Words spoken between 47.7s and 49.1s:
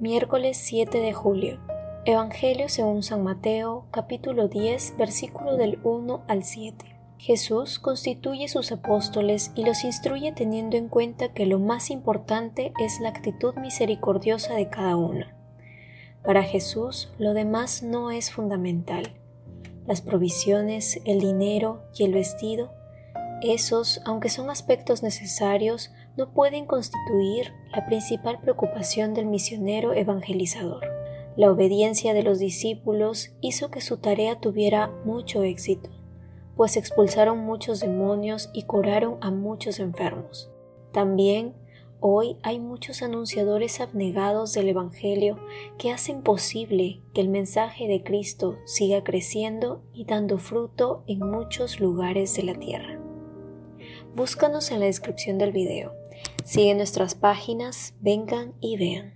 de Cristo siga